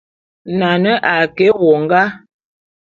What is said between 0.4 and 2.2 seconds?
Nane a ke éwongá.